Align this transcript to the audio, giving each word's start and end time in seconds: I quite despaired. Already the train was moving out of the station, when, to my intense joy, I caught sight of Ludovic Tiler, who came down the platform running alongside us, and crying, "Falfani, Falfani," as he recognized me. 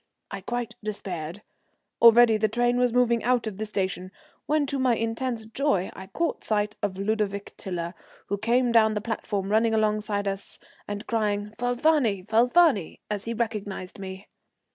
I 0.31 0.41
quite 0.41 0.73
despaired. 0.83 1.43
Already 2.01 2.35
the 2.35 2.47
train 2.47 2.77
was 2.79 2.91
moving 2.91 3.23
out 3.23 3.45
of 3.45 3.59
the 3.59 3.67
station, 3.67 4.11
when, 4.47 4.65
to 4.65 4.79
my 4.79 4.95
intense 4.95 5.45
joy, 5.45 5.91
I 5.95 6.07
caught 6.07 6.43
sight 6.43 6.75
of 6.81 6.97
Ludovic 6.97 7.53
Tiler, 7.55 7.93
who 8.25 8.39
came 8.39 8.71
down 8.71 8.95
the 8.95 8.99
platform 9.01 9.49
running 9.51 9.75
alongside 9.75 10.27
us, 10.27 10.57
and 10.87 11.05
crying, 11.05 11.53
"Falfani, 11.59 12.23
Falfani," 12.27 12.99
as 13.11 13.25
he 13.25 13.35
recognized 13.35 13.99
me. 13.99 14.27